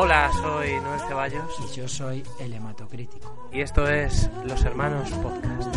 [0.00, 3.48] Hola, soy Noel Ceballos Y yo soy el hematocrítico.
[3.52, 5.74] y esto es Los Hermanos Podcast.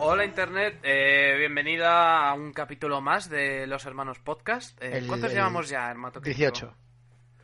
[0.00, 4.80] Hola Internet, eh, bienvenida a un capítulo más de Los Hermanos Podcast.
[4.82, 6.38] Eh, El- ¿Cuántos el llevamos ya, hematocrítico?
[6.38, 6.76] 18.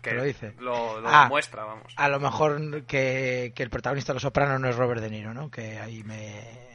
[0.01, 0.55] Que ¿Que lo dice?
[0.61, 1.25] Lo, lo Ah.
[1.25, 1.93] demuestra, vamos.
[1.95, 5.35] A lo mejor que, que el protagonista de Los Soprano no es Robert De Niro,
[5.35, 5.51] ¿no?
[5.51, 6.70] Que ahí me...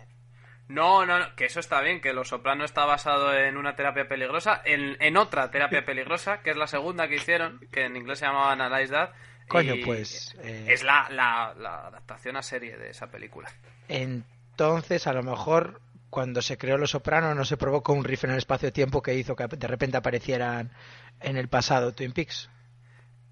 [0.68, 4.08] No, no, no, que eso está bien, que Los Soprano está basado en una terapia
[4.08, 8.20] peligrosa, en, en otra terapia peligrosa, que es la segunda que hicieron, que en inglés
[8.20, 9.10] se llamaba Analyze That.
[9.48, 13.48] Coño, pues, eh, Es la, la, la adaptación a serie de esa película.
[13.88, 18.32] Entonces, a lo mejor cuando se creó Los Soprano no se provocó un riff en
[18.32, 20.72] el espacio-tiempo que hizo que de repente aparecieran
[21.20, 22.50] en el pasado Twin Peaks.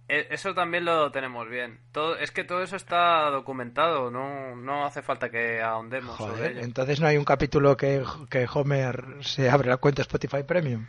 [0.08, 1.80] E- Eso también lo tenemos bien.
[1.92, 6.52] Todo, es que todo eso está documentado, no, no hace falta que ahondemos sobre Joder,
[6.52, 6.62] ello.
[6.62, 10.86] entonces no hay un capítulo que, que Homer se abre la cuenta Spotify Premium.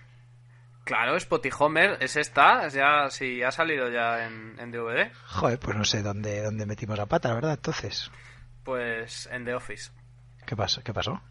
[0.85, 5.77] Claro, Spotty Homer, ese está, ya sí ha salido ya en, en DVD, Joder, pues
[5.79, 7.53] no sé dónde, dónde metimos la pata, la verdad.
[7.55, 8.11] Entonces,
[8.65, 9.93] pues en The Office.
[10.45, 10.83] ¿qué pasó?
[10.83, 11.23] ¿Qué pasó?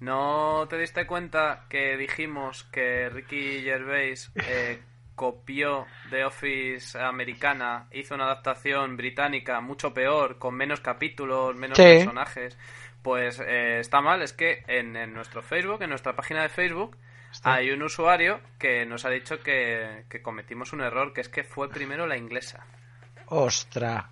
[0.00, 4.82] ¿No te diste cuenta que dijimos que Ricky Gervais eh,
[5.14, 11.82] copió The Office americana, hizo una adaptación británica mucho peor, con menos capítulos, menos Sí.
[11.84, 12.58] personajes?
[13.02, 16.96] Pues eh, está mal, es que en, en nuestro Facebook, en nuestra página de Facebook,
[17.30, 17.54] Está.
[17.54, 21.44] hay un usuario que nos ha dicho que, que cometimos un error, que es que
[21.44, 22.64] fue primero la inglesa.
[23.26, 24.10] ¡Ostra!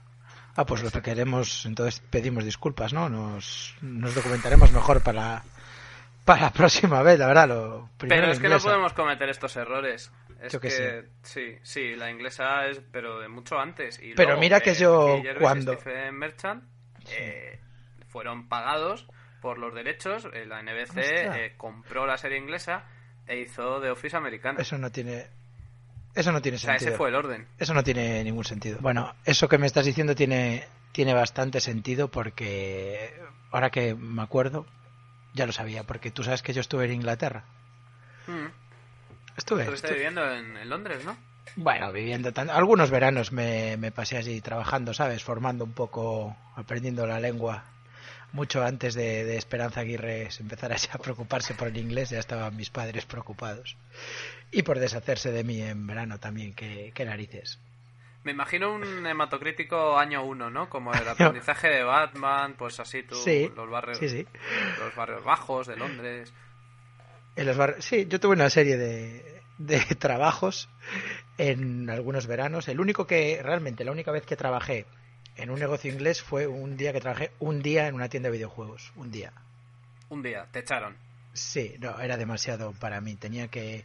[0.55, 3.09] Ah, pues lo que queremos, entonces pedimos disculpas, ¿no?
[3.09, 5.43] Nos, nos documentaremos mejor para,
[6.27, 7.49] para la próxima vez, la verdad.
[7.49, 10.13] Lo primero Pero es que no podemos cometer estos errores.
[10.42, 13.98] Es Yo que que sí, sí, la inglesa es, pero de mucho antes.
[14.03, 16.64] Y Pero luego, mira que eh, yo Gervais cuando- Stephen Merchant
[17.16, 17.60] eh,
[18.08, 19.06] fueron pagados
[19.41, 20.28] por los derechos.
[20.32, 22.84] eh, la NBC eh, compró la serie inglesa
[23.26, 24.60] e hizo The Office americana.
[24.60, 25.26] Eso no tiene...
[26.14, 26.91] Eso no tiene o sea, sentido.
[26.91, 27.47] ese fue el orden.
[27.59, 28.78] Eso no tiene ningún sentido.
[28.82, 33.14] Bueno, eso que me estás diciendo tiene, tiene bastante sentido porque
[33.50, 34.66] ahora que me acuerdo,
[35.34, 37.45] ya lo sabía, porque tú sabes que yo estuve en Inglaterra.
[38.27, 38.47] Mm.
[39.37, 39.69] Estuve.
[39.91, 41.17] Viviendo en, en Londres, ¿no?
[41.57, 42.49] Bueno, viviendo tan...
[42.51, 45.23] Algunos veranos me, me pasé allí trabajando, ¿sabes?
[45.23, 47.65] Formando un poco, aprendiendo la lengua.
[48.33, 52.57] Mucho antes de, de Esperanza Aguirre empezara ya a preocuparse por el inglés, ya estaban
[52.57, 53.77] mis padres preocupados.
[54.51, 57.59] Y por deshacerse de mí en verano también, qué, qué narices.
[58.25, 60.71] Me imagino un hematocrítico año uno, ¿no?
[60.71, 64.27] Como el aprendizaje de Batman, pues así tú, Sí, los barrios, sí, sí.
[64.79, 66.33] los barrios bajos de Londres.
[67.37, 70.69] En los bar- Sí, yo tuve una serie de, de trabajos
[71.39, 72.69] en algunos veranos.
[72.69, 74.87] El único que, realmente, la única vez que trabajé
[75.37, 78.37] en un negocio inglés fue un día que trabajé un día en una tienda de
[78.37, 78.93] videojuegos.
[78.97, 79.33] Un día.
[80.11, 80.97] Un día, te echaron.
[81.33, 83.15] Sí, no, era demasiado para mí.
[83.17, 83.84] Tenía que.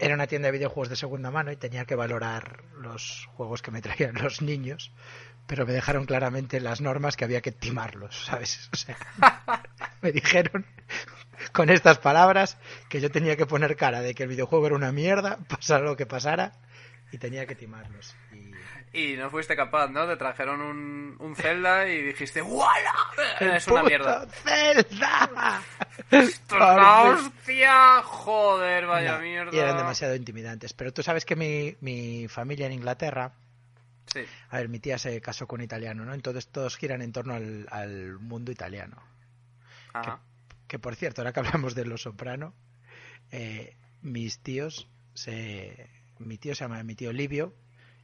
[0.00, 3.70] Era una tienda de videojuegos de segunda mano y tenía que valorar los juegos que
[3.70, 4.90] me traían los niños,
[5.46, 8.68] pero me dejaron claramente las normas que había que timarlos, ¿sabes?
[8.72, 8.96] O sea,
[10.02, 10.66] me dijeron
[11.54, 12.58] con estas palabras
[12.88, 15.96] que yo tenía que poner cara de que el videojuego era una mierda, pasara lo
[15.96, 16.52] que pasara,
[17.12, 18.14] y tenía que timarlos.
[18.32, 18.52] Y
[18.94, 20.06] y no fuiste capaz, ¿no?
[20.06, 22.94] Te trajeron un, un Zelda y dijiste ¡Wala!
[23.40, 24.24] Es una mierda.
[24.28, 25.62] ¡Zelda!
[26.12, 28.02] ¡Esto es una hostia!
[28.04, 29.50] Joder, vaya No, mierda.
[29.52, 30.74] Y eran demasiado intimidantes.
[30.74, 33.32] Pero tú sabes que mi, mi familia en Inglaterra,
[34.06, 34.20] Sí.
[34.50, 36.14] a ver, mi tía se casó con un italiano, ¿no?
[36.14, 39.02] Entonces todos giran en torno al, al mundo italiano.
[39.92, 40.20] Ajá.
[40.20, 40.33] Que
[40.78, 42.54] por cierto, ahora que hablamos de Los Soprano,
[43.30, 45.90] eh, mis tíos se...
[46.18, 47.54] Mi tío se llama mi tío Livio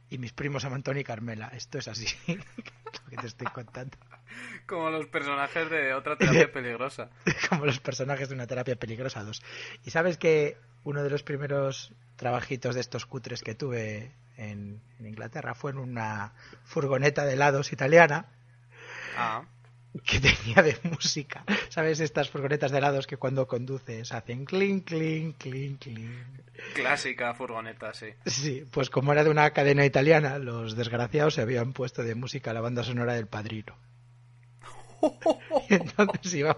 [0.09, 1.47] y mis primos se llaman Tony y Carmela.
[1.53, 3.97] Esto es así, lo que te estoy contando.
[4.67, 7.09] Como los personajes de otra terapia peligrosa.
[7.49, 9.41] como los personajes de una terapia peligrosa 2.
[9.85, 15.05] Y sabes que uno de los primeros trabajitos de estos cutres que tuve en, en
[15.05, 16.33] Inglaterra fue en una
[16.65, 18.27] furgoneta de helados italiana
[19.15, 19.43] Ah.
[20.05, 21.43] Que tenía de música.
[21.69, 21.99] ¿Sabes?
[21.99, 26.11] Estas furgonetas de helados que cuando conduces hacen clink, clink, clink, clink.
[26.73, 28.07] Clásica furgoneta, sí.
[28.25, 32.53] Sí, pues como era de una cadena italiana, los desgraciados se habían puesto de música
[32.53, 33.75] la banda sonora del padrino.
[35.69, 36.55] Y entonces iba,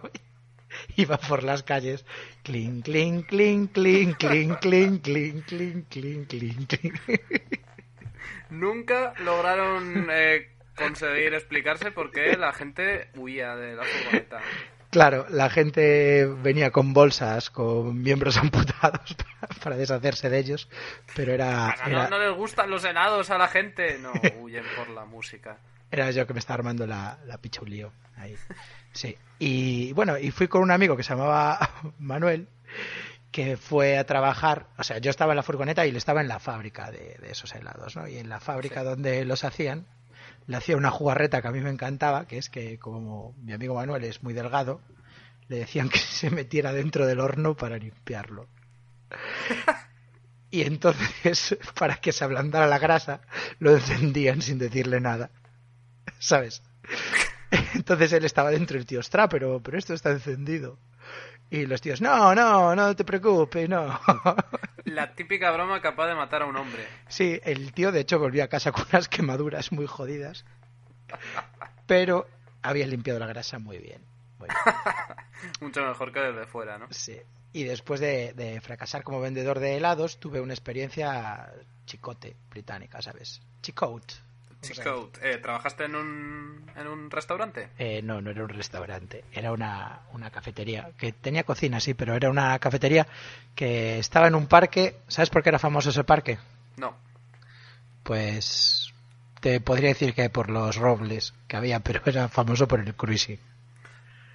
[0.98, 2.06] iba por las calles,
[2.44, 7.02] clink, clink, clink, clink, clink, clink, clink, clink, clink, clink.
[8.50, 14.40] Nunca lograron eh, conseguir explicarse por qué la gente huía de la furgoneta.
[14.90, 20.70] Claro, la gente venía con bolsas, con miembros amputados para, para deshacerse de ellos,
[21.16, 23.98] pero era, Ah, no, era, no les gustan los helados a la gente.
[23.98, 25.58] No, huyen por la música.
[25.90, 28.36] era yo que me estaba armando la, la picha un lío ahí.
[28.92, 29.18] Sí.
[29.40, 31.58] Y bueno, y fui con un amigo que se llamaba
[31.98, 32.48] Manuel,
[33.32, 36.28] que fue a trabajar, o sea, yo estaba en la furgoneta y él estaba en
[36.28, 38.08] la fábrica de, de esos helados, ¿no?
[38.08, 38.86] Y en la fábrica Sí.
[38.86, 39.88] donde los hacían,
[40.48, 43.76] le hacía una jugarreta que a mí me encantaba, que es que como mi amigo
[43.76, 44.82] Manuel es muy delgado,
[45.48, 48.48] le decían que se metiera dentro del horno para limpiarlo.
[50.54, 53.22] Y entonces, para que se ablandara la grasa,
[53.58, 55.32] lo encendían sin decirle nada.
[56.20, 56.62] ¿Sabes?
[57.74, 60.78] Entonces él estaba dentro y el tío, ostra, pero, pero esto está encendido.
[61.50, 64.00] Y los tíos, no, no, no te preocupes, no.
[64.86, 66.86] La típica broma capaz de matar a un hombre.
[67.08, 70.46] Sí, el tío de hecho volvió a casa con unas quemaduras muy jodidas.
[71.88, 72.28] Pero
[72.62, 74.02] había limpiado la grasa muy bien.
[74.40, 74.76] Muy bien.
[75.62, 76.88] Mucho mejor que desde fuera, ¿no?
[76.92, 77.18] Sí.
[77.54, 81.54] Y después de, de fracasar como vendedor de helados, tuve una experiencia
[81.86, 83.42] chicote británica, ¿sabes?
[83.62, 84.16] Chicote.
[85.22, 87.70] Eh, ¿trabajaste en un, en un restaurante?
[87.78, 92.16] Eh, no, no era un restaurante, era una, una cafetería, que tenía cocina, sí, pero
[92.16, 93.06] era una cafetería
[93.56, 94.98] que estaba en un parque.
[95.08, 96.38] ¿Sabes por qué era famoso ese parque?
[96.78, 96.96] No.
[98.04, 98.94] Pues
[99.42, 103.40] te podría decir que por los robles que había, pero era famoso por el cruising.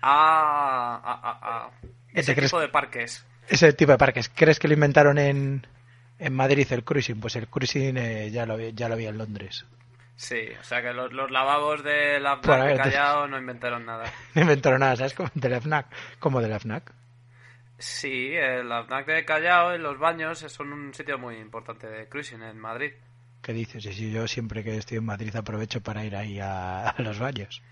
[0.03, 1.71] Ah, ah, ah, ah.
[2.13, 3.25] ¿Te Ese crees- tipo de parques.
[3.49, 4.29] Ese tipo de parques.
[4.35, 5.67] ¿Crees que lo inventaron en,
[6.19, 7.19] en Madrid el cruising?
[7.21, 9.65] Pues el cruising eh, ya, lo, ya lo había en Londres.
[10.21, 13.87] Sí, o sea que los, los lavabos de la FNAC de te- Callao no inventaron
[13.87, 14.05] nada.
[14.35, 15.15] No inventaron nada, ¿sabes?
[15.15, 15.87] Como de la FNAC.
[16.19, 16.93] Como de la FNAC.
[17.79, 22.43] Sí, el FNAC de Callao y los baños son un sitio muy importante de cruising
[22.43, 22.93] en Madrid.
[23.43, 23.85] ¿Qué dices?
[23.87, 27.21] Y si yo siempre que estoy en Madrid aprovecho para ir ahí a, a los
[27.21, 27.63] baños.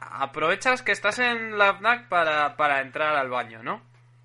[0.00, 3.82] Aprovechas que estás en la FNAC para, para entrar al baño, ¿no?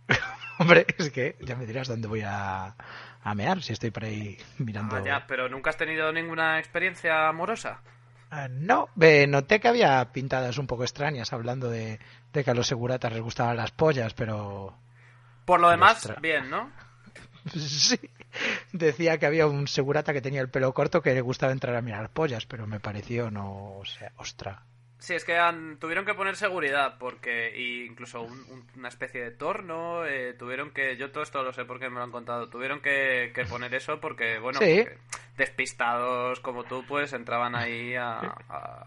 [0.60, 2.76] Hombre, es que ya me dirás dónde voy a,
[3.24, 4.96] a mear si estoy por ahí mirando.
[4.96, 7.82] Ah, ya, pero nunca has tenido ninguna experiencia amorosa.
[8.30, 12.00] Ah, no, ve, noté que había pintadas un poco extrañas hablando de,
[12.34, 14.76] de que a los seguratas les gustaban las pollas, pero
[15.46, 16.72] Por lo demás, bien, ¿no?
[17.56, 18.00] sí,
[18.72, 21.82] decía que había un segurata que tenía el pelo corto que le gustaba entrar a
[21.82, 24.64] mirar pollas, pero me pareció no, o sea, ostra.
[25.04, 29.22] Sí, es que han- tuvieron que poner seguridad porque y incluso un- un- una especie
[29.22, 32.48] de torno, eh, tuvieron que, yo todo esto lo sé porque me lo han contado,
[32.48, 34.84] tuvieron que, que poner eso porque, bueno, Sí.
[34.84, 34.98] porque
[35.36, 38.18] despistados como tú, pues entraban ahí a,
[38.48, 38.86] a,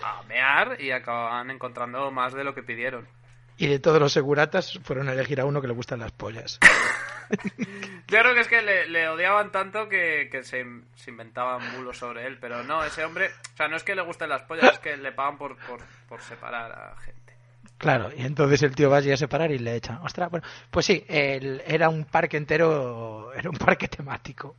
[0.00, 3.08] a mear y acababan encontrando más de lo que pidieron.
[3.56, 6.60] Y de todos los seguratas fueron a elegir a uno que le gustan las pollas.
[8.08, 11.98] Yo creo que es que le, le odiaban tanto que, que se, se inventaban bulos
[11.98, 14.72] sobre él, pero no, ese hombre, o sea, no es que le gusten las pollas,
[14.74, 17.18] es que le pagan por, por, por separar a gente.
[17.76, 19.98] Claro, y entonces el tío va allí a separar y le echan.
[19.98, 24.56] Ostras, bueno, pues sí, el- era un parque entero, era un parque temático,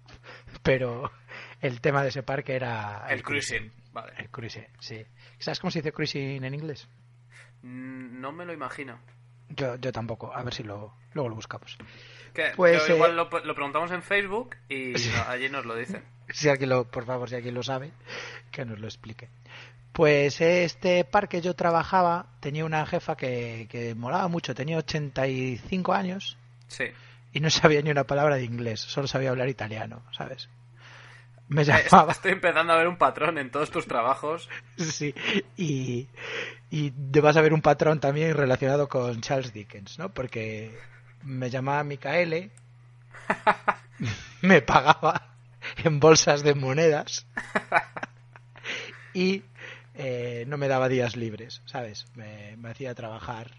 [0.62, 1.12] pero
[1.60, 4.14] el tema de ese parque era El cruising, vale.
[4.18, 5.04] El cruising, sí.
[5.40, 6.88] ¿Sabes cómo se dice cruising en inglés?
[7.64, 9.00] Mm, No me lo imagino.
[9.50, 10.34] Yo, yo tampoco.
[10.34, 11.78] A ver si lo, luego lo buscamos.
[12.34, 15.76] Que, Pues, que igual eh, lo, lo preguntamos en Facebook y no- allí nos lo
[15.76, 16.04] dicen.
[16.30, 17.92] Si alguien lo, por favor, si alguien lo sabe,
[18.52, 19.30] que nos lo explique.
[19.94, 26.38] Pues este parque yo trabajaba, tenía una jefa que, que molaba mucho, tenía 85 años
[26.68, 26.86] Sí.
[27.34, 30.48] y no sabía ni una palabra de inglés, solo sabía hablar italiano, ¿sabes?
[31.48, 34.48] Me Eh, llamaba, Estoy empezando a ver un patrón en todos tus trabajos.
[34.78, 35.16] sí,
[35.58, 36.08] y,
[36.70, 40.10] y vas a ver un patrón también relacionado con Charles Dickens, ¿no?
[40.10, 40.78] Porque
[41.24, 42.52] me llamaba Micaele,
[44.42, 45.36] me pagaba
[45.84, 47.28] en bolsas de monedas
[49.14, 49.44] y
[49.96, 52.06] eh, no me daba días libres, ¿sabes?
[52.16, 53.52] Me, me hacía trabajar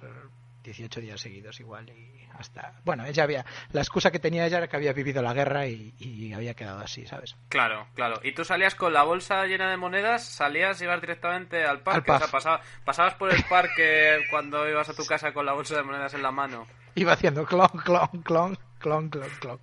[0.62, 2.72] 18 días seguidos igual y hasta...
[2.84, 3.44] Bueno, ella había...
[3.72, 6.80] La excusa que tenía ella era que había vivido la guerra y, y había quedado
[6.80, 7.36] así, ¿sabes?
[7.48, 8.20] Claro, claro.
[8.22, 12.10] Y tú salías con la bolsa llena de monedas, salías y ibas directamente al parque.
[12.10, 15.52] Al o sea, pasaba- pasabas por el parque cuando ibas a tu casa con la
[15.52, 16.66] bolsa de monedas en la mano.
[16.94, 19.60] Iba haciendo clon, clon, clon, clon, clon, clon.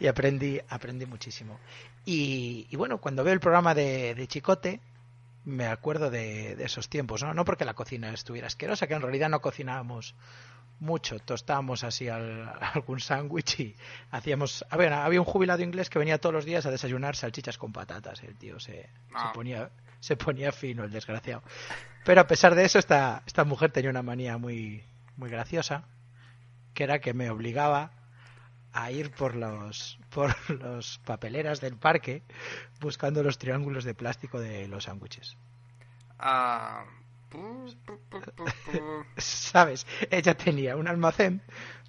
[0.00, 1.58] Y aprendí, aprendí muchísimo.
[2.04, 4.80] Y, y bueno, cuando veo el programa de, de Chicote,
[5.46, 7.32] me acuerdo de, de esos tiempos, ¿no?
[7.32, 10.14] No porque la cocina estuviera asquerosa, que en realidad no cocinábamos
[10.80, 13.76] mucho, tostábamos así al- algún sándwich y
[14.10, 14.66] hacíamos...
[14.68, 17.72] A ver, había un jubilado inglés que venía todos los días a desayunar salchichas con
[17.72, 19.28] patatas, el tío se, Ah.
[19.28, 21.42] se ponía se ponía fino el desgraciado.
[22.04, 24.84] Pero a pesar de eso, esta, esta mujer tenía una manía muy,
[25.16, 25.84] muy graciosa,
[26.74, 27.92] que era que me obligaba
[28.78, 32.22] a ir por los por los papeleras del parque
[32.80, 35.36] buscando los triángulos de plástico de los sándwiches.
[36.18, 36.84] Ah,
[37.28, 39.04] pu, pu, pu, pu, pu.
[39.16, 39.86] ¿Sabes?
[40.10, 41.42] Ella tenía un almacén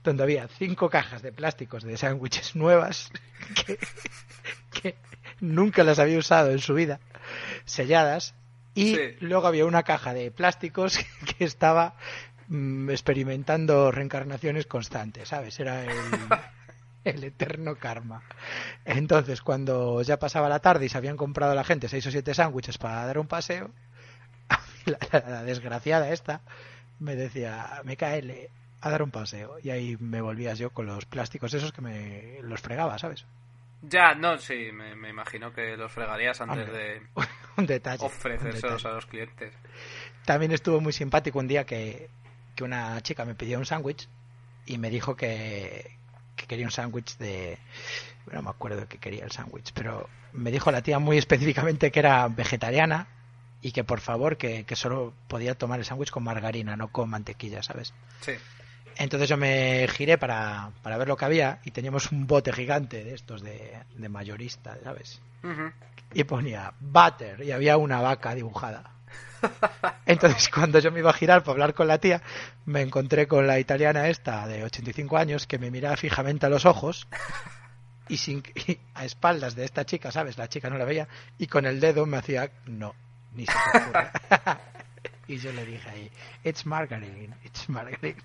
[0.03, 3.11] donde había cinco cajas de plásticos de sándwiches nuevas
[3.65, 3.77] que,
[4.71, 4.95] que
[5.41, 6.99] nunca las había usado en su vida,
[7.65, 8.33] selladas,
[8.73, 9.15] y Sí.
[9.21, 10.99] luego había una caja de plásticos
[11.37, 11.95] que estaba
[12.47, 15.59] mm, experimentando reencarnaciones constantes, ¿sabes?
[15.59, 15.89] Era el,
[17.09, 18.23] el eterno karma.
[18.85, 22.33] Entonces, cuando ya pasaba la tarde y se habían comprado la gente seis o siete
[22.33, 23.71] sándwiches para dar un paseo,
[24.85, 26.41] la, la- la desgraciada esta
[26.99, 28.49] me decía, me cae
[28.81, 29.57] a dar un paseo.
[29.63, 33.25] Y ahí me volvías yo con los plásticos esos que me los fregaba, ¿sabes?
[33.81, 37.01] Ya, no, sí, me, me imagino que los fregarías antes Hombre, de
[37.57, 38.01] un detalle.
[38.03, 38.87] un ofrecérselos detalle.
[38.87, 39.53] a los clientes.
[40.25, 42.09] También estuvo muy simpático un día que,
[42.55, 44.09] que una chica me pidió un sándwich
[44.65, 45.96] y me dijo que,
[46.47, 47.57] que quería un sándwich de...
[48.31, 51.99] No me acuerdo qué quería el sándwich, pero me dijo la tía muy específicamente que
[51.99, 53.07] era vegetariana
[53.61, 57.09] y que por favor que, que solo podía tomar el sándwich con margarina, no con
[57.09, 57.93] mantequilla, ¿sabes?
[58.21, 58.33] Sí.
[58.97, 63.03] Entonces yo me giré para, para ver lo que había y teníamos un bote gigante
[63.03, 65.21] de estos de, de mayorista, ¿sabes?
[65.43, 65.71] Ujú.
[66.13, 68.91] y ponía butter y había una vaca dibujada.
[70.05, 72.21] Entonces cuando yo me iba a girar para hablar con la tía,
[72.65, 76.65] me encontré con la italiana esta de 85 años que me miraba fijamente a los
[76.65, 77.07] ojos
[78.07, 80.37] y, sin, y a espaldas de esta chica, ¿sabes?
[80.37, 82.95] La chica no la veía y con el dedo me hacía no,
[83.33, 84.11] ni se te ocurra.
[85.27, 86.11] y yo le dije ahí,
[86.43, 88.21] it's margarine, it's margarine.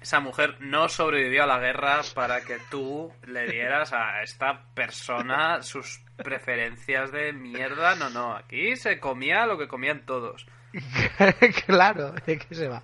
[0.00, 5.62] Esa mujer no sobrevivió a la guerra para que tú le dieras a esta persona
[5.62, 7.96] sus preferencias de mierda.
[7.96, 10.46] No, no, aquí se comía lo que comían todos.
[11.66, 12.82] claro, ¿de qué se va?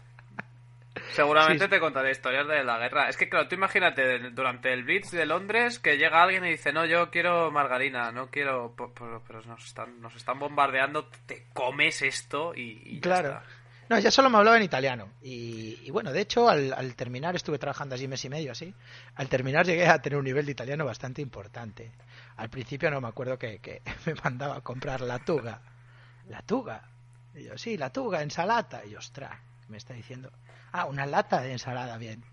[1.11, 1.71] Seguramente Sí.
[1.71, 3.09] te contaré historias de la guerra.
[3.09, 6.73] Es que, claro, tú imagínate durante el Blitz de Londres que llega alguien y dice,
[6.73, 8.75] no, yo quiero margarina, no quiero...
[8.76, 13.28] Pero nos están, nos están bombardeando, te comes esto y, y ya Claro.
[13.28, 13.42] está.
[13.88, 15.09] No, ya solo me hablaba en italiano.
[15.23, 18.75] Y, bueno, de hecho, al, al terminar, estuve trabajando allí mes y medio así.
[19.14, 21.93] Al terminar llegué a tener un nivel de italiano bastante importante.
[22.37, 25.61] Al principio no me acuerdo que, me mandaba a comprar la tuga.
[26.29, 26.88] La tuga.
[27.35, 28.85] Y yo, sí, la tuga, ensalada.
[28.87, 30.33] Y yo, ostras, ¿qué me está diciendo?
[30.73, 32.25] Ah, una lata de ensalada, bien.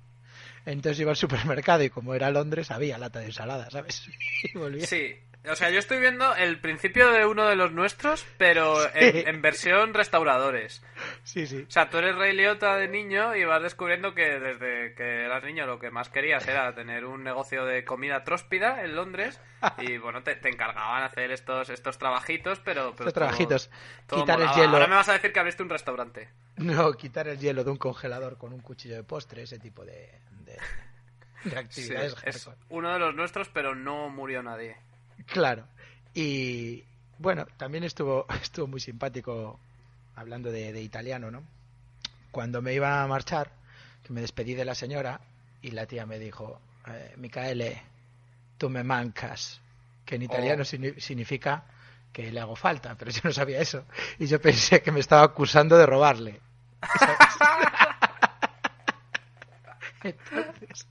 [0.66, 4.08] Entonces iba al supermercado y como era Londres, había lata de ensalada, ¿sabes?
[4.44, 4.86] Y volvía.
[4.86, 5.16] Sí,
[5.50, 9.42] o sea, yo estoy viendo el principio de uno de los nuestros, pero en, en
[9.42, 10.84] versión restauradores.
[11.24, 11.66] sí, sí.
[11.68, 15.44] O sea, tú eres Rey Liotta de niño y vas descubriendo que desde que eras
[15.44, 19.40] niño lo que más querías era tener un negocio de comida tróspida en Londres
[19.80, 22.92] y bueno, te, te encargaban hacer estos estos trabajitos, pero...
[22.96, 23.70] pero Estos trabajitos.
[24.08, 24.74] todo- Quitar el hielo.
[24.74, 26.30] Ahora me vas a decir que abriste un restaurante.
[26.58, 30.12] No, quitar el hielo de un congelador con un cuchillo de postre, ese tipo de,
[30.42, 30.60] de, de
[31.50, 32.16] Sí, actividades.
[32.26, 34.78] es uno de los nuestros, pero no murió nadie.
[35.28, 35.66] Claro.
[36.14, 36.84] Y
[37.18, 39.60] bueno, también estuvo, estuvo muy simpático
[40.16, 41.44] hablando de, de italiano, ¿no?
[42.32, 43.52] Cuando me iba a marchar,
[44.04, 45.20] que me despedí de la señora
[45.62, 47.82] y la tía me dijo, eh, Micaele,
[48.58, 49.60] tú me mancas,
[50.06, 50.66] que en italiano Oh.
[50.66, 51.64] signi- significa
[52.14, 53.86] que le hago falta, pero yo no sabía eso.
[54.20, 56.42] Y yo pensé que me estaba acusando de robarle.
[60.04, 60.88] Entonces,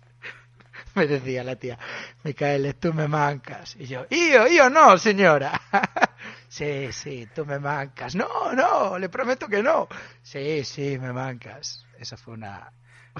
[0.94, 1.78] me decía la tía,
[2.24, 3.76] Micael, tú me mancas.
[3.76, 5.60] Y yo, yo, yo no, señora.
[6.48, 8.14] sí, sí, tú me mancas.
[8.14, 9.88] No, no, le prometo que no.
[10.22, 11.86] Sí, sí, me mancas.
[11.98, 12.72] Esa fue una,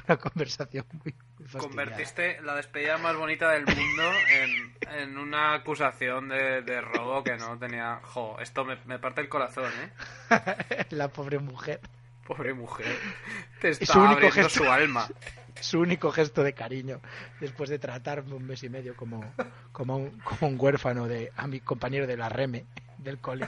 [0.06, 1.60] una conversación muy, muy.
[1.60, 4.02] Convertiste la despedida más bonita del mundo
[4.34, 8.00] en, en una acusación de, de robo que no tenía...
[8.02, 10.84] Jo, esto me, me parte el corazón, ¿eh?
[10.90, 11.80] la pobre mujer.
[12.26, 12.94] Pobre mujer.
[13.60, 14.64] Te está único abriendo gesto.
[14.64, 15.08] su alma.
[15.60, 17.00] Su único gesto de cariño
[17.40, 19.34] después de tratarme un mes y medio como,
[19.72, 22.64] como, un, como un huérfano de, a mi compañero de la REME
[22.98, 23.46] del cole.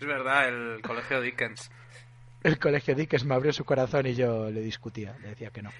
[0.00, 1.70] Es verdad, el colegio Dickens.
[2.42, 5.70] El colegio Dickens me abrió su corazón y yo le discutía, le decía que no.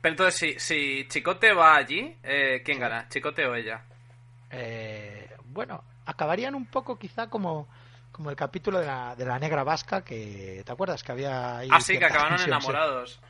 [0.00, 3.08] Pero entonces, si, si Chicote va allí, eh, ¿quién gana?
[3.08, 3.82] ¿Chicote o ella?
[4.50, 7.68] Eh, bueno, acabarían un poco quizá como,
[8.12, 11.02] como el capítulo de la, de la negra vasca que, ¿te acuerdas?
[11.02, 13.20] Que había ahí Ah, sí, que acabaron tensión, enamorados.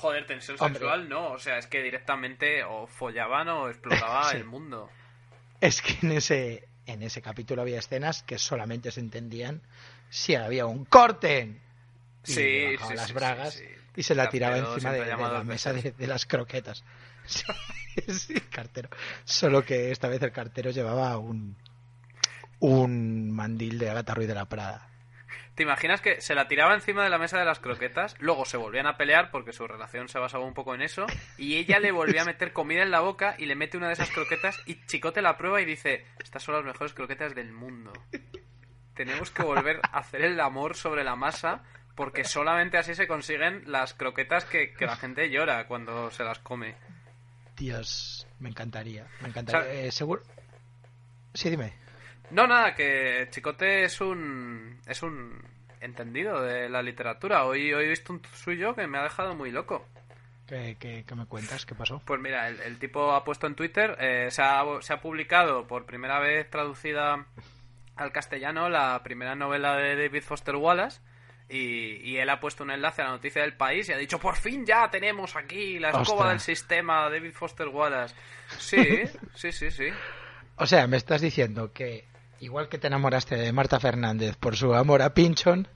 [0.00, 0.78] Joder, tensión Hombre.
[0.78, 4.36] sexual no, o sea, es que directamente o follaban o explotaba Sí.
[4.36, 4.88] el mundo.
[5.60, 9.60] Es que en ese, en ese capítulo había escenas que solamente se entendían
[10.08, 11.60] si había un corte.
[12.24, 13.64] Y Sí, sí, las bragas sí,
[13.96, 16.84] y se la tiraba encima de, la mesa de, las croquetas.
[18.06, 18.88] Sí, cartero.
[19.24, 21.56] Solo que esta vez el cartero llevaba un,
[22.60, 24.88] un mandil de Agatha Ruiz de la Prada.
[25.58, 28.56] ¿Te imaginas que se la tiraba encima de la mesa de las croquetas, luego se
[28.56, 31.04] volvían a pelear porque su relación se basaba un poco en eso,
[31.36, 33.94] y ella le volvía a meter comida en la boca y le mete una de
[33.94, 37.92] esas croquetas y Chicote la prueba y dice, estas son las mejores croquetas del mundo.
[38.94, 41.64] Tenemos que volver a hacer el amor sobre la masa
[41.96, 46.38] porque solamente así se consiguen las croquetas que, que la gente llora cuando se las
[46.38, 46.76] come.
[47.56, 49.08] Dios, me encantaría.
[49.22, 49.86] Me encantaría.
[49.86, 50.22] Eh, seguro.
[51.34, 51.87] Sí, dime.
[52.30, 55.42] No, nada, que Chicote es un es un
[55.80, 57.44] entendido de la literatura.
[57.44, 59.86] Hoy, hoy he visto un suyo que me ha dejado muy loco.
[60.46, 61.64] ¿Qué, qué- qué me cuentas?
[61.66, 62.02] ¿Qué pasó?
[62.04, 65.66] Pues mira, el, el tipo ha puesto en Twitter, eh, se, ha, se ha publicado
[65.66, 67.26] por primera vez traducida
[67.96, 71.00] al castellano la primera novela de David Foster Wallace.
[71.50, 74.18] Y, y él ha puesto un enlace a la noticia del país y ha dicho,
[74.18, 76.28] por fin ya tenemos aquí la escoba Ostras.
[76.30, 78.14] del sistema David Foster Wallace.
[78.58, 79.00] Sí,
[79.34, 79.88] sí, sí, sí.
[80.56, 82.07] O sea, me estás diciendo que
[82.40, 85.68] igual que te enamoraste de Marta Fernández por su amor a Pinchon,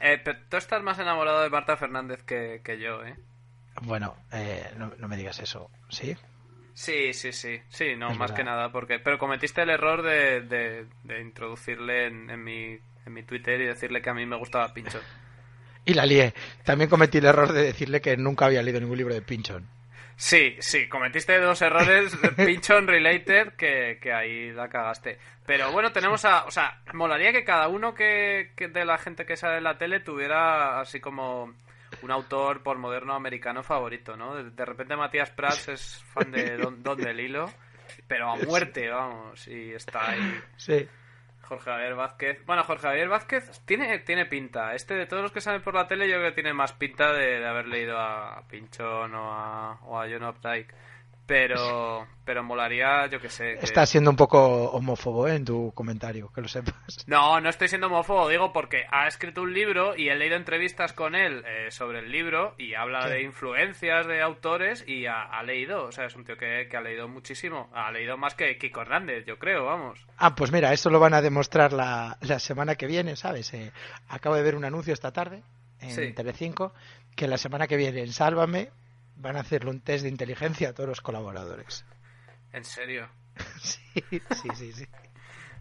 [0.00, 3.16] Eh, pero tú estás más enamorado de Marta Fernández que, que yo, ¿eh?
[3.82, 6.16] bueno, eh, no, no me digas eso, ¿sí?
[6.72, 7.60] Sí, sí, sí.
[7.68, 8.34] Sí, no, Es más verdad.
[8.34, 8.70] que nada.
[8.72, 13.60] porque Pero cometiste el error de, de, de introducirle en, en mi, en mi Twitter
[13.60, 15.04] y decirle que a mí me gustaba Pincho.
[15.84, 16.34] Y la lié.
[16.64, 19.68] También cometí el error de decirle que nunca había leído ningún libro de Pinchon.
[20.18, 25.16] Sí, sí, cometiste dos errores Pinchon related que, que ahí la cagaste.
[25.46, 26.44] Pero bueno, tenemos a...
[26.44, 29.78] O sea, molaría que cada uno que, que de la gente que sale en la
[29.78, 31.54] tele tuviera así como
[32.02, 34.34] un autor por moderno americano favorito, ¿no?
[34.34, 37.48] De, de repente Matías Prats es fan de Don, Don del Hilo,
[38.08, 40.88] pero a muerte, vamos, y está ahí Sí.
[41.48, 42.44] Jorge Javier Vázquez.
[42.44, 44.74] Bueno, Jorge Javier Vázquez tiene, tiene pinta.
[44.74, 47.12] Este de todos los que salen por la tele, yo creo que tiene más pinta
[47.12, 50.74] de, de haber leído a Pinchón o a, o a John Updike.
[51.28, 53.58] Pero, pero molaría, yo que sé.
[53.58, 55.34] que- Estás siendo un poco homófobo ¿eh?
[55.36, 56.74] en tu comentario, que lo sepas.
[57.06, 60.94] No, no estoy siendo homófobo, digo porque ha escrito un libro y he leído entrevistas
[60.94, 63.10] con él eh, sobre el libro y habla Sí.
[63.10, 66.76] de influencias de autores y ha, ha leído, o sea, es un tío que, que
[66.76, 67.68] ha leído muchísimo.
[67.74, 70.00] Ha leído más que Kiko Hernández, yo creo, vamos.
[70.16, 73.52] Ah, pues mira, eso lo van a demostrar la, la semana que viene, ¿sabes?
[73.52, 73.70] Eh,
[74.08, 75.42] acabo de ver un anuncio esta tarde
[75.80, 76.12] en Sí.
[76.14, 76.72] Telecinco
[77.14, 78.70] que la semana que viene en Sálvame
[79.18, 81.84] van a hacerle un test de inteligencia a todos los colaboradores.
[82.52, 83.08] En serio.
[83.60, 84.86] Sí, sí, sí, sí.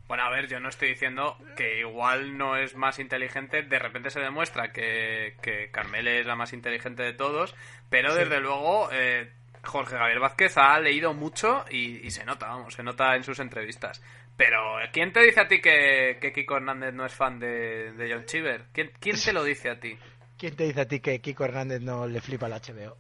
[0.07, 4.09] Bueno, a ver, yo no estoy diciendo que igual no es más inteligente, de repente
[4.09, 7.55] se demuestra que, que Carmel es la más inteligente de todos,
[7.89, 8.19] pero Sí.
[8.19, 9.31] desde luego eh,
[9.63, 13.39] Jorge Javier Vázquez ha leído mucho y, y se nota, vamos, se nota en sus
[13.39, 14.01] entrevistas.
[14.37, 18.13] Pero, ¿quién te dice a ti que, que Kiko Hernández no es fan de, de
[18.13, 18.65] John Cheever?
[18.71, 19.97] ¿Quién, ¿Quién te lo dice a ti?
[20.37, 22.97] ¿Quién te dice a ti que Kiko Hernández no le flipa el HBO?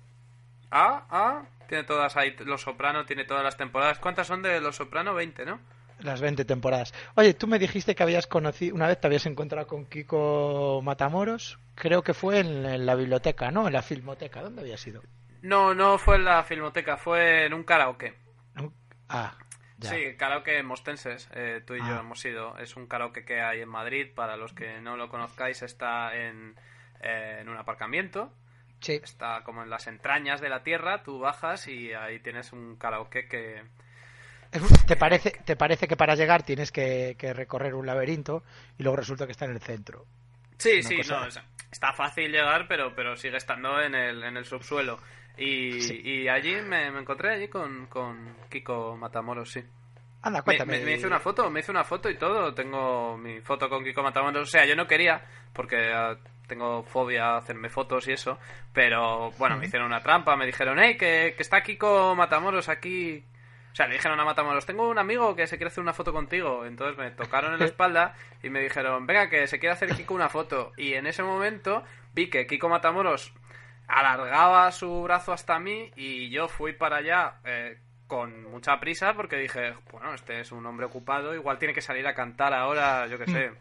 [0.71, 3.99] Ah, ah, tiene todas ahí, Los Soprano tiene todas las temporadas.
[3.99, 5.13] ¿Cuántas son de Los Soprano?
[5.13, 5.59] 20, ¿no?
[5.99, 6.93] Las 20 temporadas.
[7.15, 11.57] Oye, tú me dijiste que habías conocido, una vez te habías encontrado con Kiko Matamoros,
[11.75, 13.65] creo que fue en, en la biblioteca, ¿no?
[13.67, 15.01] En la filmoteca, ¿dónde había sido?
[15.41, 18.13] No, no fue en la filmoteca, fue en un karaoke.
[19.09, 19.33] Ah,
[19.77, 19.89] ya.
[19.89, 21.99] Sí, karaoke mostenses, eh, tú y yo Ah.
[22.01, 22.57] hemos ido.
[22.57, 26.55] Es un karaoke que hay en Madrid, para los que no lo conozcáis, está en,
[27.01, 28.31] eh, en un aparcamiento,
[28.79, 28.99] Sí.
[29.03, 33.27] está como en las entrañas de la tierra, tú bajas y ahí tienes un karaoke
[33.27, 33.63] que...
[34.87, 38.43] ¿Te parece, ¿Te parece que para llegar tienes que, que recorrer un laberinto
[38.77, 40.05] y luego resulta que está en el centro?
[40.57, 41.39] Sí, Una sí, cosa- no, es,
[41.71, 44.99] está fácil llegar, pero, pero sigue estando en el, en el subsuelo.
[45.37, 45.77] Y,
[46.09, 49.63] y allí me, me, encontré allí con, con Kiko Matamoros, sí.
[50.23, 50.79] Anda, cuéntame.
[50.79, 52.53] Me, me, hice una foto, me hice una foto y todo.
[52.55, 54.47] Tengo mi foto con Kiko Matamoros.
[54.47, 58.39] O sea, yo no quería, porque uh, tengo fobia a hacerme fotos y eso.
[58.73, 60.35] Pero bueno, me hicieron una trampa.
[60.35, 63.23] Me dijeron, hey, que, que está Kiko Matamoros aquí.
[63.71, 66.11] O sea, le dijeron a Matamoros, tengo un amigo que se quiere hacer una foto
[66.11, 66.65] contigo.
[66.65, 70.15] Entonces me tocaron en la espalda y me dijeron, venga, que se quiere hacer Kiko
[70.15, 70.71] una foto.
[70.77, 71.83] Y en ese momento
[72.13, 73.33] vi que Kiko Matamoros
[73.87, 79.37] alargaba su brazo hasta mí y yo fui para allá eh, con mucha prisa porque
[79.37, 83.17] dije, bueno, este es un hombre ocupado, igual tiene que salir a cantar ahora, yo
[83.17, 83.51] qué sé,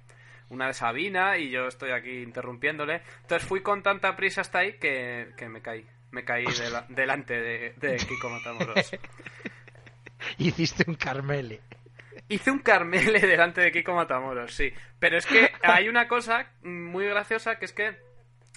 [0.48, 3.02] una de Sabina y yo estoy aquí interrumpiéndole.
[3.22, 5.86] Entonces fui con tanta prisa hasta ahí que, que me caí.
[6.12, 8.90] Me caí de la, delante de, de Kiko Matamoros.
[10.38, 11.60] Hiciste un Carmele.
[12.28, 14.72] Hice un Carmele delante de Kiko Matamoros, sí.
[14.98, 17.96] Pero es que hay una cosa muy graciosa que es que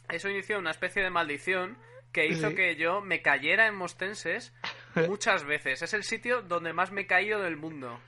[0.09, 1.77] eso inició una especie de maldición
[2.11, 2.55] que hizo Sí.
[2.55, 4.53] que yo me cayera en Mostenses
[5.07, 5.81] muchas veces.
[5.81, 7.99] Es el sitio donde más me he caído del mundo.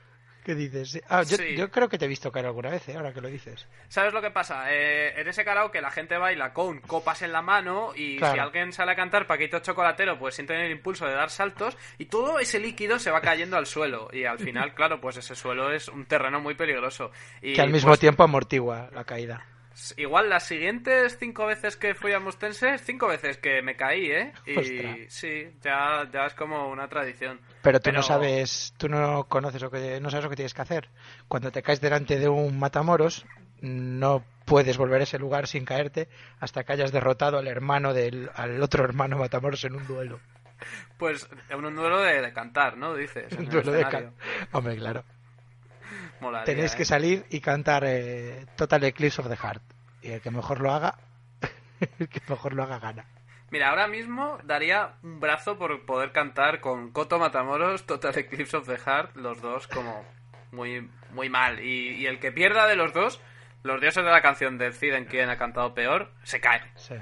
[0.44, 1.00] ¿Qué dices?
[1.08, 1.54] Ah, yo, Sí.
[1.56, 2.96] yo creo que te he visto caer alguna vez, ¿eh?
[2.96, 3.68] ahora que lo dices.
[3.88, 4.72] ¿Sabes lo que pasa?
[4.72, 8.34] Eh, en ese karaoke la gente baila con copas en la mano y Claro.
[8.34, 12.06] si alguien sale a cantar Paquito Chocolatero, pues sienten el impulso de dar saltos y
[12.06, 14.08] todo ese líquido se va cayendo al suelo.
[14.12, 17.12] Y al final, claro, pues ese suelo es un terreno muy peligroso.
[17.40, 19.46] Y, que al mismo pues, tiempo amortigua la caída.
[19.96, 24.32] Igual las siguientes cinco veces que fui a Mostenses, cinco veces que me caí, ¿eh?
[24.46, 24.96] Y Ostras.
[25.08, 27.40] sí, ya, ya es como una tradición.
[27.62, 30.62] Pero tú no sabes, tú no conoces lo que, no sabes lo que tienes que
[30.62, 30.88] hacer.
[31.28, 33.24] Cuando te caes delante de un matamoros,
[33.60, 36.08] no puedes volver a ese lugar sin caerte
[36.40, 40.20] hasta que hayas derrotado al hermano del, al otro hermano matamoros en un duelo.
[40.98, 42.94] Pues en un duelo de, de cantar, ¿no?
[42.94, 43.32] Dices.
[43.32, 44.12] en Un el duelo de escenario.
[44.18, 45.04] can- Hombre, claro.
[46.22, 46.76] Molaría, Tenéis ¿eh?
[46.78, 49.62] que salir y cantar eh, Total Eclipse of the Heart.
[50.00, 50.98] Y el que mejor lo haga,
[51.98, 53.04] el que mejor lo haga gana.
[53.50, 58.66] Mira, ahora mismo daría un brazo por poder cantar con Coto Matamoros, Total Eclipse of
[58.66, 60.06] the Heart, los dos como
[60.52, 61.60] muy, muy mal.
[61.60, 63.20] Y, y el que pierda de los dos,
[63.62, 66.62] los dioses de la canción deciden quién ha cantado peor, se cae.
[66.76, 66.94] Sí.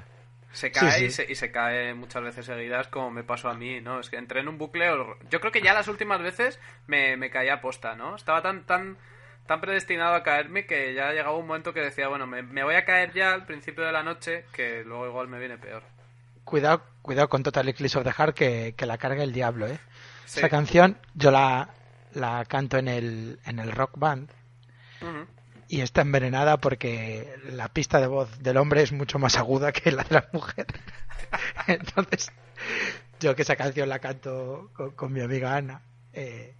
[0.51, 3.53] Se cae Sí, Y, se, y se cae muchas veces seguidas, como me pasó a
[3.53, 3.99] mí, ¿no?
[3.99, 4.91] Es que entré en un bucle.
[5.29, 8.15] Yo creo que ya las últimas veces me, me caía posta, ¿no?
[8.15, 8.97] Estaba tan, tan,
[9.47, 12.75] tan predestinado a caerme que ya llegaba un momento que decía, bueno, me, me voy
[12.75, 15.83] a caer ya al principio de la noche, que luego igual me viene peor.
[16.43, 19.79] Cuidado, cuidado con Total Eclipse of the Heart que, que la carga el diablo, ¿eh?
[20.25, 20.39] Sí.
[20.39, 21.69] Esa canción yo la,
[22.13, 24.29] la canto en el, en el rock band
[25.67, 29.91] y está envenenada porque la pista de voz del hombre es mucho más aguda que
[29.91, 30.67] la de la mujer.
[31.67, 32.31] Entonces,
[33.19, 35.81] yo que esa canción la canto con, con mi amiga Ana,
[36.13, 36.55] eh,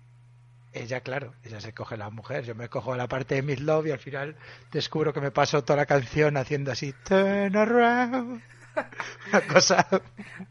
[0.73, 3.87] ella, claro, ella se coge la mujer, yo me cojo la parte de Miss Love
[3.87, 4.35] y al final
[4.71, 8.41] descubro que me paso toda la canción haciendo así, turn around.
[9.27, 9.85] Una cosa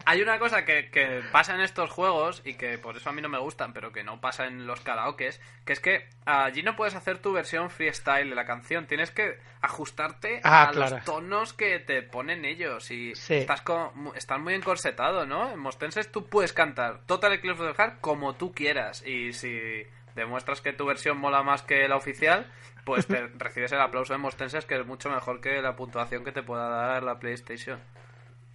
[0.05, 3.23] Hay una cosa que, que pasa en estos juegos y que por eso a mí
[3.23, 6.77] no me gustan, pero que no pasa en los karaokes, que es que allí no
[6.77, 10.97] puedes hacer tu versión freestyle de la canción, tienes que ajustarte Ah, a claro.
[10.97, 13.37] los tonos que te ponen ellos y Sí.
[13.37, 15.51] estás, co- mu- estás muy encorsetado, ¿no?
[15.51, 19.83] En Mostenses tú puedes cantar Total Eclipse of the Heart como tú quieras y si
[20.21, 22.51] demuestras que tu versión mola más que la oficial,
[22.85, 26.33] pues te recibes el aplauso de Mostenses que es mucho mejor que la puntuación que
[26.33, 27.81] te pueda dar la PlayStation.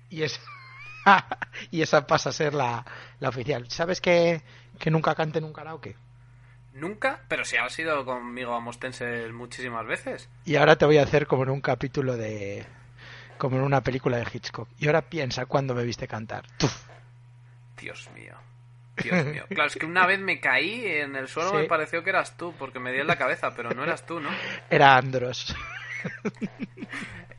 [0.09, 0.39] y esa,
[1.71, 2.85] y esa pasa a ser la,
[3.19, 3.69] la oficial.
[3.69, 4.41] ¿Sabes que,
[4.79, 5.95] que nunca cante en un karaoke?
[6.73, 10.29] Nunca, pero si has ido conmigo a Mostenses muchísimas veces.
[10.43, 12.65] Y ahora te voy a hacer como en un capítulo de...
[13.37, 14.67] como en una película de Hitchcock.
[14.77, 16.45] Y ahora piensa cuando me viste cantar.
[16.57, 16.85] Tuf.
[17.77, 18.35] Dios mío.
[19.03, 19.45] Dios mío.
[19.49, 21.55] Claro, es que una vez me caí en el suelo, Sí.
[21.57, 24.19] me pareció que eras tú, porque me di en la cabeza, pero no eras tú,
[24.19, 24.29] ¿no?
[24.69, 25.55] Era Andros.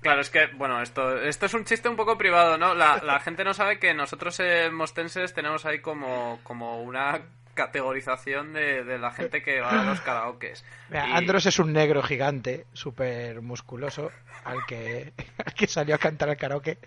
[0.00, 2.74] Claro, es que, bueno, esto, esto es un chiste un poco privado, ¿no?
[2.74, 7.20] La, la gente no sabe que nosotros en Mostenses tenemos ahí como, como una
[7.56, 10.64] categorización de, de la gente que va a los karaokes.
[10.90, 14.12] Mira, Y- Andros es un negro gigante, súper musculoso,
[14.44, 15.12] al que,
[15.44, 16.78] al que salió a cantar al karaoke.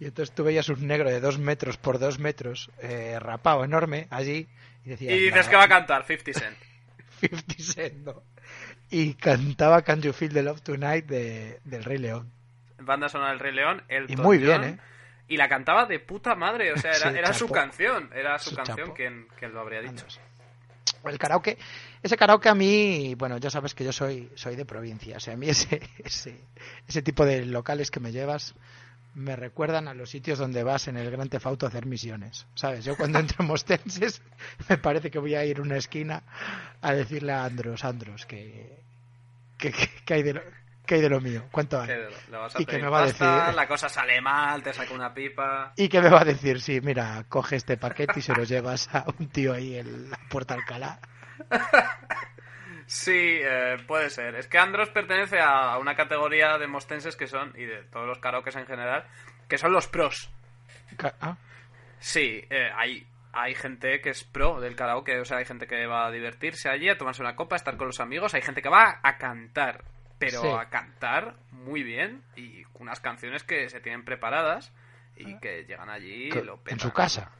[0.00, 4.08] Y entonces tú veías un negro de dos metros por dos metros, eh, rapado enorme,
[4.10, 4.48] allí.
[4.84, 6.56] Y, decías, Y dices "No, que va a cantar 50 Cent.
[7.20, 8.22] 50 Cent, no".
[8.90, 12.30] Y cantaba Can You Feel the Love Tonight de, del Rey León.
[12.78, 14.78] Banda sonora del Rey León, el Y muy bien, ¿eh?
[15.28, 18.50] Y la cantaba de puta madre, o sea, era, Sí, era su canción, era su,
[18.50, 20.04] Su canción, quien, quien lo habría dicho.
[21.04, 21.58] El karaoke,
[22.02, 25.34] ese karaoke a mí, bueno, ya sabes que yo soy, soy de provincia, o sea,
[25.34, 26.38] a mí ese, ese,
[26.86, 28.54] ese tipo de locales que me llevas
[29.14, 32.84] me recuerdan a los sitios donde vas en el Gran Tefauto a hacer misiones, ¿sabes?
[32.84, 34.20] Yo cuando entro en Mostenses
[34.68, 36.22] me parece que voy a ir a una esquina
[36.82, 38.76] a decirle a Andros, Andros, que,
[39.56, 40.42] que, que- que hay de lo-
[40.86, 41.44] ¿Qué hay de lo mío?
[41.50, 41.86] ¿Cuánto hay?
[41.86, 43.54] ¿Qué de lo- le vas a ¿Y qué pedir me va a decir?
[43.54, 45.72] La cosa sale mal, te saca una pipa.
[45.76, 46.60] ¿Y qué me va a decir?
[46.60, 50.18] Sí, mira, coge este paquete y se lo llevas a un tío ahí en la
[50.28, 50.98] puerta Alcalá.
[52.86, 54.34] Sí, eh, puede ser.
[54.34, 58.18] Es que Andros pertenece a una categoría de mostenses que son, y de todos los
[58.18, 59.04] karaokes en general,
[59.48, 60.30] que son los pros.
[61.20, 61.36] Ah,
[61.98, 65.86] Sí, eh, hay, hay gente que es pro del karaoke, o sea, hay gente que
[65.86, 68.60] va a divertirse allí, a tomarse una copa, a estar con los amigos, hay gente
[68.60, 69.82] que va a cantar,
[70.26, 70.48] pero Sí.
[70.48, 74.72] a cantar muy bien y unas canciones que se tienen preparadas
[75.16, 76.80] y que llegan allí y lo en petan.
[76.80, 77.30] su casa.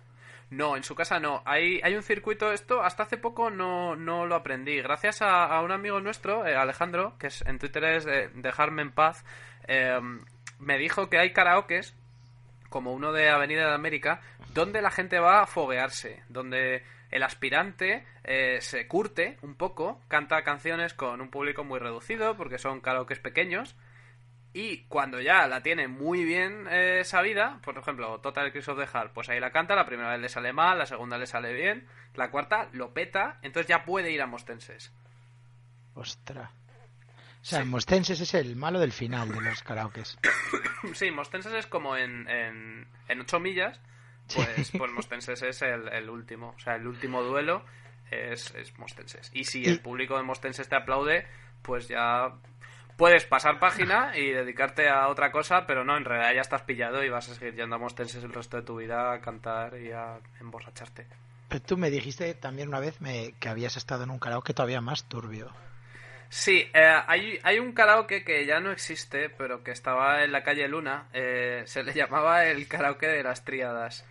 [0.50, 1.42] No, en su casa no.
[1.46, 4.80] Hay, hay un circuito, esto hasta hace poco no, no lo aprendí.
[4.80, 8.82] Gracias a, a un amigo nuestro, eh, Alejandro, que es, en Twitter es de Dejarme
[8.82, 9.24] en Paz,
[9.66, 9.98] eh,
[10.60, 11.94] me dijo que hay karaokes,
[12.68, 14.20] como uno de Avenida de América,
[14.52, 20.42] donde la gente va a foguearse, donde el aspirante eh, se curte un poco, canta
[20.42, 23.76] canciones con un público muy reducido, porque son karaokes pequeños,
[24.52, 28.88] y cuando ya la tiene muy bien eh, sabida, por ejemplo, Total Eclipse of the
[28.88, 31.52] Heart, pues ahí la canta, la primera vez le sale mal, la segunda le sale
[31.52, 34.92] bien, la cuarta lo peta, entonces ya puede ir a Mostenses.
[35.94, 36.50] Ostras.
[36.50, 37.68] O sea, Sí.
[37.68, 40.18] Mostenses es el malo del final de los karaokes.
[40.94, 43.80] Sí, Mostenses es como en, en, en 8 millas,
[44.32, 47.64] pues, pues Mostenses es el, el último, o sea, el último duelo
[48.10, 49.30] es, es Mostenses.
[49.34, 51.26] Y si el público de Mostenses te aplaude,
[51.62, 52.32] pues ya
[52.96, 57.02] puedes pasar página y dedicarte a otra cosa, pero no, en realidad ya estás pillado
[57.02, 59.90] y vas a seguir yendo a Mostenses el resto de tu vida a cantar y
[59.90, 61.06] a emborracharte.
[61.48, 64.80] Pero tú me dijiste también una vez me- que habías estado en un karaoke todavía
[64.80, 65.50] más turbio.
[66.28, 70.42] Sí, eh, hay, hay un karaoke que ya no existe, pero que estaba en la
[70.42, 71.06] calle Luna.
[71.12, 74.04] eh, se le llamaba el karaoke de las tríadas.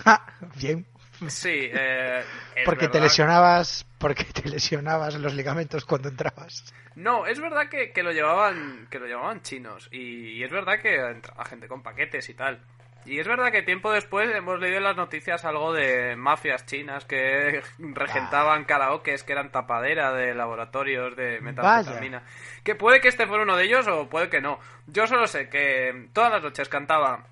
[0.04, 0.24] Ah,
[0.56, 0.86] Bien.
[1.28, 2.22] Sí, eh,
[2.64, 6.74] Porque te lesionabas, porque te lesionabas los ligamentos cuando entrabas.
[6.94, 10.80] No, es verdad que, que lo llevaban que lo llevaban chinos y, y es verdad
[10.80, 12.60] que entraba gente con paquetes y tal.
[13.06, 17.04] Y es verdad que tiempo después hemos leído en las noticias algo de mafias chinas
[17.04, 22.24] que regentaban karaokes que eran tapadera de laboratorios de metanfetamina.
[22.64, 24.58] Que puede que este fuera uno de ellos o puede que no.
[24.88, 27.26] Yo solo sé que todas las noches cantaba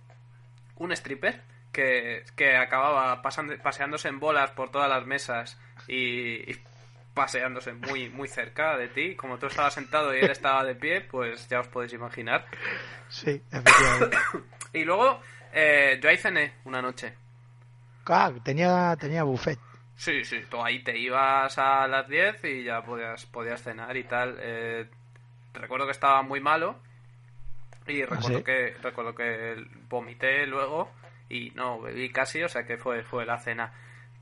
[0.76, 1.42] un stripper
[1.74, 6.56] que, que acababa paseándose en bolas por todas las mesas y, y
[7.12, 9.14] paseándose muy, muy cerca de ti.
[9.14, 12.46] Como tú estabas sentado y él estaba de pie, pues ya os podéis imaginar.
[13.08, 14.16] Sí, efectivamente.
[14.74, 15.20] Y luego
[15.52, 17.14] eh, yo ahí cené una noche.
[18.06, 19.56] Ah, tenía, tenía buffet.
[19.96, 24.02] Sí, sí, tú ahí te ibas a las 10 y ya podías, podías cenar y
[24.02, 24.36] tal.
[24.40, 24.88] Eh,
[25.52, 26.80] recuerdo que estaba muy malo
[27.86, 28.42] y recuerdo, sí?
[28.42, 30.90] que, recuerdo que vomité luego
[31.28, 33.72] y no bebí casi, o sea que fue, fue la cena.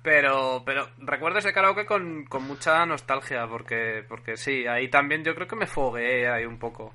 [0.02, 5.34] Pero, pero recuerdo ese karaoke con, con mucha nostalgia porque, porque sí, ahí también yo
[5.34, 6.92] creo que me fogueé ahí un poco.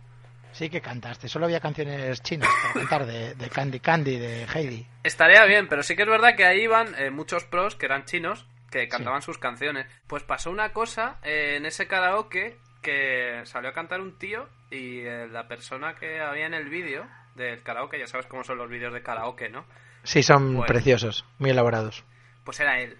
[0.51, 1.27] Sí que cantaste.
[1.27, 4.87] Solo había canciones chinas para cantar de, de Candy Candy, de Heidi.
[5.03, 8.05] Estaría bien, pero sí que es verdad que ahí iban eh, muchos pros que eran
[8.05, 9.87] chinos que cantaban sus canciones.
[10.07, 15.01] Pues pasó una cosa eh, en ese karaoke que salió a cantar un tío y
[15.01, 18.69] eh, la persona que había en el vídeo del karaoke, ya sabes cómo son los
[18.69, 19.65] vídeos de karaoke, ¿no?
[20.07, 20.65] Sí, son Bueno.
[20.67, 22.05] preciosos, muy elaborados.
[22.45, 22.97] Pues era él.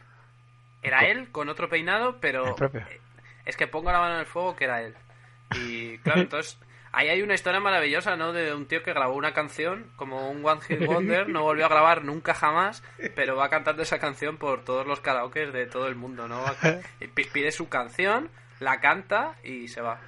[0.84, 2.86] Era él con otro peinado, pero El propio.
[3.46, 4.94] es que pongo la mano en el fuego que era él.
[5.56, 6.60] Y claro, entonces
[6.92, 8.34] ahí hay una historia maravillosa, ¿no?
[8.34, 11.70] De un tío que grabó una canción como un One Hit Wonder, no volvió a
[11.70, 12.84] grabar nunca jamás,
[13.16, 16.44] pero va cantando esa canción por todos los karaokes de todo el mundo, ¿no?
[17.34, 20.02] Pide su canción, la canta y se va.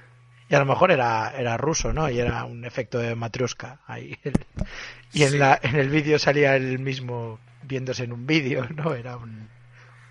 [0.50, 2.10] Y a lo mejor era, era ruso, ¿no?
[2.10, 4.18] Y era un efecto de matrusca ahí.
[5.12, 5.38] Y en, Sí.
[5.38, 8.94] la, en el vídeo salía él mismo viéndose en un vídeo, ¿no?
[8.94, 9.48] Era un,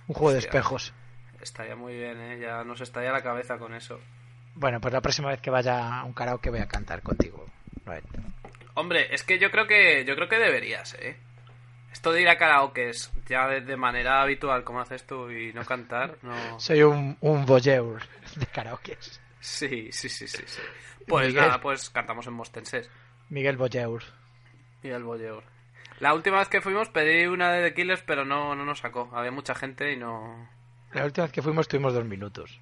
[0.08, 0.93] un juego de espejos.
[1.41, 2.39] Estaría muy bien, ¿eh?
[2.41, 3.99] Ya nos estalla la cabeza con eso.
[4.56, 7.45] Bueno, pues la próxima vez que vaya a un karaoke voy a cantar contigo.
[7.86, 8.04] Noel.
[8.73, 11.15] Hombre, es que yo creo que yo creo que deberías, ¿eh?
[11.93, 15.63] Esto de ir a karaokes ya de, de manera habitual como haces tú y no
[15.65, 16.60] cantar, no.
[16.60, 18.02] Soy un, un voyeur
[18.36, 18.97] de karaoke.
[19.39, 20.62] Sí, sí, sí, sí, sí.
[21.08, 21.43] Pues Miguel.
[21.47, 22.89] nada, pues cantamos en Mostenses.
[23.30, 24.04] Miguel Voyeur.
[24.84, 25.43] Y el Bolleur.
[25.99, 29.10] La última vez que fuimos pedí una de The Killers, pero no, no nos sacó.
[29.13, 30.49] Había mucha gente y no.
[30.93, 32.60] La última vez que fuimos tuvimos dos minutos.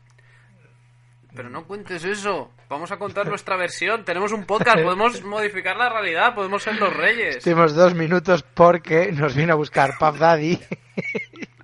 [1.35, 2.51] Pero no cuentes eso.
[2.69, 4.03] Vamos a contar nuestra versión.
[4.05, 7.37] Tenemos un podcast, podemos modificar la realidad, podemos ser los reyes.
[7.37, 10.59] Estuvimos dos minutos porque nos vino a buscar Puff Daddy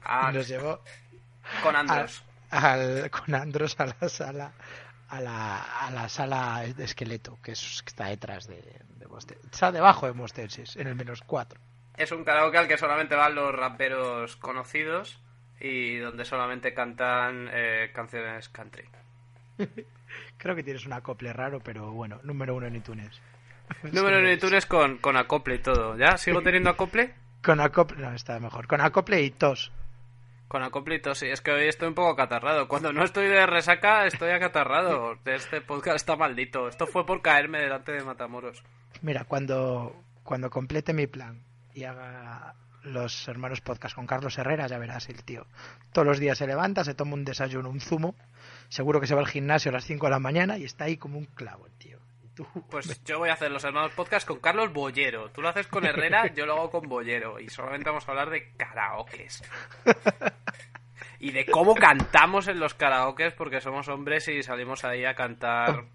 [0.04, 0.80] Ah, y nos llevó
[1.64, 2.24] con Andros.
[2.52, 4.52] al- con Andros a la sala
[5.14, 9.08] a la, a la sala de esqueleto que, es, que está detrás de, de
[9.52, 11.60] está debajo de Mostenses en el menos cuatro
[11.98, 15.20] Es un karaoke al que solamente van los raperos conocidos
[15.60, 18.84] y donde solamente cantan eh, canciones country.
[20.38, 23.22] Creo que tienes un acople raro, pero bueno, número uno en iTunes.
[23.84, 25.98] Número uno en iTunes con, con acople y todo.
[25.98, 26.18] ¿Ya?
[26.18, 27.14] ¿Sigo teniendo acople?
[27.44, 28.68] Con acople, no, está mejor.
[28.68, 29.74] Con acople y tos.
[30.54, 31.26] Con acople sí.
[31.26, 32.68] Es que hoy estoy un poco acatarrado.
[32.68, 35.18] Cuando no estoy de resaca, estoy acatarrado.
[35.26, 36.68] Este podcast está maldito.
[36.68, 38.62] Esto fue por caerme delante de Matamoros.
[39.02, 41.42] Mira, cuando, cuando complete mi plan
[41.74, 45.48] y haga los hermanos podcast con Carlos Herrera, ya verás el tío.
[45.92, 48.14] Todos los días se levanta, se toma un desayuno, un zumo,
[48.70, 50.98] seguro que se va al gimnasio a las 5 de la mañana y está ahí
[50.98, 51.98] como un clavo, tío.
[52.70, 55.30] Pues yo voy a hacer los hermanos podcast con Carlos Bollero.
[55.30, 57.40] Tú lo haces con Herrera, yo lo hago con Bollero.
[57.40, 59.44] Y solamente vamos a hablar de karaokes.
[61.20, 65.86] Y de cómo cantamos en los karaokes porque somos hombres y salimos ahí a cantar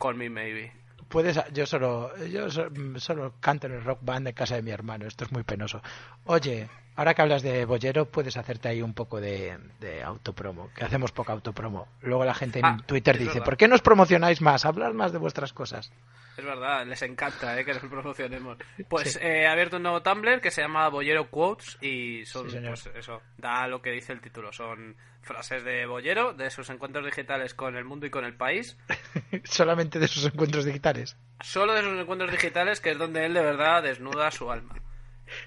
[0.00, 0.72] Call Me Maybe.
[1.08, 5.06] Puedes, yo solo, yo solo canto en el rock band de casa de mi hermano.
[5.06, 5.82] Esto es muy penoso.
[6.24, 9.58] Oye, ahora que hablas de Bollero, puedes hacerte ahí un poco de,
[10.04, 11.88] autopromo, que hacemos poca autopromo.
[12.02, 14.64] Luego la gente en ah, Twitter dice, ¿por qué nos promocionáis más?
[14.64, 15.92] Hablar más de vuestras cosas.
[16.36, 18.58] Es verdad, les encanta eh, que nos promocionemos.
[18.88, 22.90] Pues eh, he abierto un nuevo Tumblr que se llama Bollero Quotes y son, pues
[22.94, 24.52] eso, da lo que dice el título.
[24.52, 28.76] Son frases de Bollero, de sus encuentros digitales con el mundo y con el país.
[29.44, 31.16] Solamente de sus encuentros digitales.
[31.40, 34.74] Solo de sus encuentros digitales, que es donde él de verdad desnuda su alma.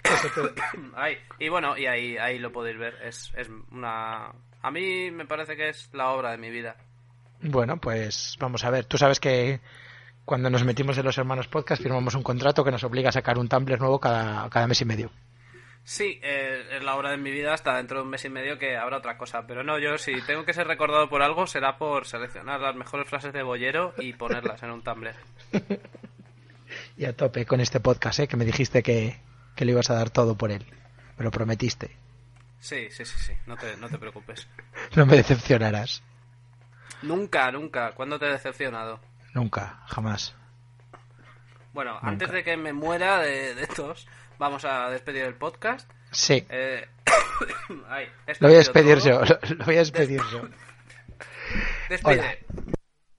[1.39, 2.95] y bueno, y ahí, ahí lo podéis ver.
[3.03, 4.31] Es, es una.
[4.61, 6.75] A mí me parece que es la obra de mi vida.
[7.41, 8.85] Bueno, pues vamos a ver.
[8.85, 9.59] Tú sabes que
[10.25, 13.37] cuando nos metimos en los hermanos podcast firmamos un contrato que nos obliga a sacar
[13.37, 15.11] un Tumblr nuevo cada, cada mes y medio.
[15.88, 18.60] Sí, eh, es la hora de mi vida hasta dentro de un mes y medio
[18.60, 19.47] que habrá otra cosa.
[19.47, 23.08] Pero no, yo si tengo que ser recordado por algo será por seleccionar las mejores
[23.08, 25.15] frases de Bollero y ponerlas en un Tumblr.
[26.97, 28.28] y a tope con este podcast, ¿eh?
[28.28, 29.21] que me dijiste que,
[29.56, 30.65] que le ibas a dar todo por él.
[31.17, 31.95] Me lo prometiste.
[32.60, 33.34] Sí, sí, sí, sí.
[33.45, 34.45] No te, no te preocupes.
[34.97, 36.04] no me decepcionarás.
[37.02, 37.93] Nunca, nunca.
[37.93, 39.00] ¿Cuándo te he decepcionado?
[39.34, 40.36] Nunca, jamás.
[41.71, 44.06] Bueno, antes de que me muera de, de estos,
[44.38, 45.89] vamos a despedir el podcast.
[46.12, 46.45] Sí.
[46.50, 46.86] Eh,
[47.69, 50.47] lo voy a despedir yo, lo, voy a despedir yo.
[51.89, 52.45] Despide.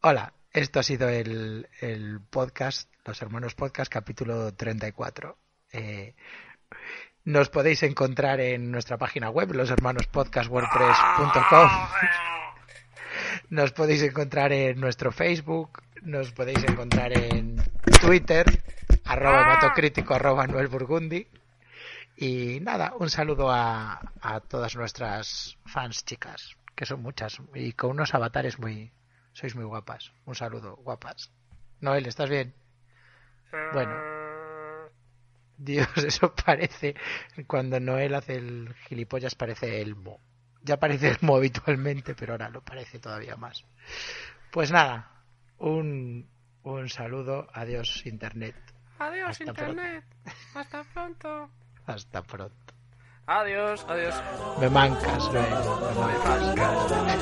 [0.00, 0.32] Hola.
[0.52, 5.38] esto ha sido el, el, podcast, Los Hermanos Podcast, capítulo 34.
[5.72, 6.14] Eh,
[7.24, 11.70] nos podéis encontrar en nuestra página web, loshermanospodcastwordpress.com.
[13.50, 17.56] Nos podéis encontrar en nuestro Facebook, nos podéis encontrar en
[18.00, 18.57] Twitter,
[19.08, 21.26] arroba matocrítico, arroba Noel Burgundi.
[22.16, 27.90] Y nada, un saludo a, a todas nuestras fans chicas, que son muchas, y con
[27.90, 28.92] unos avatares muy...
[29.32, 30.12] Sois muy guapas.
[30.26, 31.30] Un saludo, guapas.
[31.80, 32.54] Noel, ¿estás bien?
[33.72, 33.94] Bueno.
[35.56, 36.96] Dios, eso parece...
[37.46, 40.20] Cuando Noel hace el gilipollas parece Elmo.
[40.62, 43.64] Ya parece Elmo habitualmente, pero ahora lo parece todavía más.
[44.50, 45.22] Pues nada,
[45.58, 46.28] un,
[46.64, 47.46] un saludo.
[47.52, 48.56] Adiós, Internet.
[48.98, 50.04] Adiós, internet.
[50.54, 51.50] Hasta pronto.
[51.86, 52.74] Hasta pronto.
[53.26, 54.14] Adiós, adiós.
[54.58, 57.18] Me mancas, me, me mancas.